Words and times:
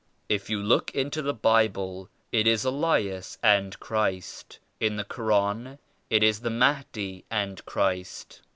If 0.27 0.49
you 0.49 0.59
look 0.63 0.89
into 0.95 1.21
the 1.21 1.31
Bible 1.31 2.09
it 2.31 2.47
is 2.47 2.65
Elias 2.65 3.37
and 3.43 3.79
Christ; 3.79 4.57
in 4.79 4.95
the 4.95 5.03
Koran 5.03 5.77
it 6.09 6.23
is 6.23 6.39
the 6.39 6.49
Mahdi 6.49 7.23
and 7.29 7.63
Christ. 7.67 8.41